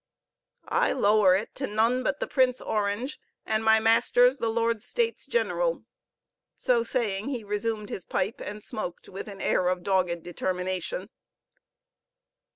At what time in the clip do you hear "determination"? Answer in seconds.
10.23-11.11